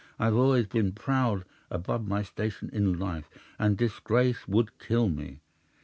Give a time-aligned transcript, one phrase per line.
[0.17, 5.41] I've always been proud above my station in life, and disgrace would kill me.